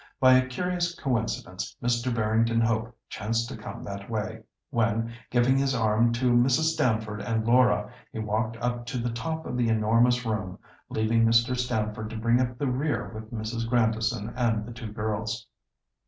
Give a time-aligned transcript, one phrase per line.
[0.19, 2.11] By a curious coincidence, Mr.
[2.11, 6.73] Barrington Hope chanced to come that way, when, giving his arm to Mrs.
[6.73, 10.57] Stamford and Laura, he walked up to the top of the enormous room,
[10.89, 11.55] leaving Mr.
[11.55, 13.69] Stamford to bring up the rear with Mrs.
[13.69, 15.45] Grandison and the two girls.